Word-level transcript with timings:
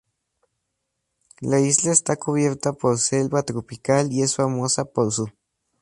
La 1.41 1.59
isla 1.59 1.91
está 1.91 2.15
cubierta 2.15 2.73
por 2.73 2.97
selva 2.97 3.43
tropical 3.43 4.11
y 4.11 4.23
es 4.23 4.35
famosa 4.35 4.83
por 4.83 5.11
su 5.11 5.27
fauna. 5.27 5.37